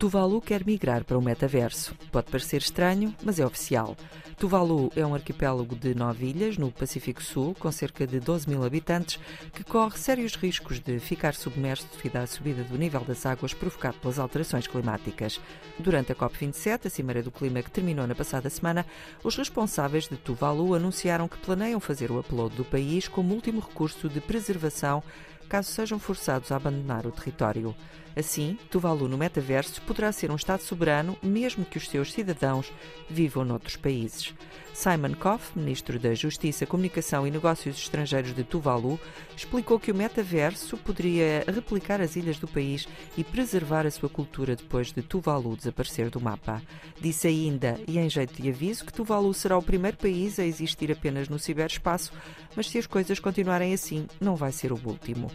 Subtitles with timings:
[0.00, 1.94] Tuvalu quer migrar para o metaverso.
[2.10, 3.94] Pode parecer estranho, mas é oficial.
[4.38, 8.64] Tuvalu é um arquipélago de nove ilhas no Pacífico Sul, com cerca de 12 mil
[8.64, 9.20] habitantes,
[9.52, 13.98] que corre sérios riscos de ficar submerso devido à subida do nível das águas provocado
[13.98, 15.38] pelas alterações climáticas.
[15.78, 18.86] Durante a COP27, a Cimeira do Clima que terminou na passada semana,
[19.22, 24.08] os responsáveis de Tuvalu anunciaram que planeiam fazer o upload do país como último recurso
[24.08, 25.02] de preservação
[25.50, 27.74] caso sejam forçados a abandonar o território.
[28.16, 32.72] Assim, Tuvalu no metaverso poderá ser um Estado soberano, mesmo que os seus cidadãos
[33.08, 34.32] vivam noutros países.
[34.80, 38.98] Simon Koff, ministro da Justiça, Comunicação e Negócios Estrangeiros de Tuvalu,
[39.36, 44.56] explicou que o metaverso poderia replicar as ilhas do país e preservar a sua cultura
[44.56, 46.62] depois de Tuvalu desaparecer do mapa.
[46.98, 50.90] Disse ainda, e em jeito de aviso, que Tuvalu será o primeiro país a existir
[50.90, 52.10] apenas no ciberespaço,
[52.56, 55.30] mas se as coisas continuarem assim, não vai ser o último.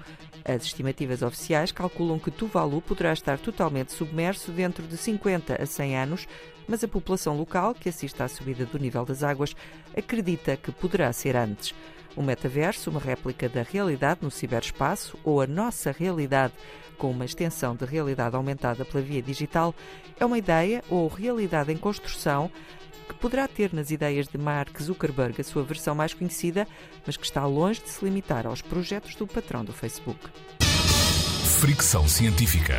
[0.48, 5.98] As estimativas oficiais calculam que Tuvalu poderá estar totalmente submerso dentro de 50 a 100
[5.98, 6.28] anos,
[6.68, 9.56] mas a população local, que assiste à subida do nível das águas,
[9.98, 11.74] acredita que poderá ser antes.
[12.16, 16.54] O metaverso, uma réplica da realidade no ciberespaço, ou a nossa realidade
[16.98, 19.76] com uma extensão de realidade aumentada pela via digital,
[20.20, 22.50] é uma ideia ou realidade em construção
[23.08, 26.68] que poderá ter nas ideias de Mark Zuckerberg a sua versão mais conhecida,
[27.06, 30.20] mas que está longe de se limitar aos projetos do patrão do Facebook.
[31.60, 32.76] Fricção científica.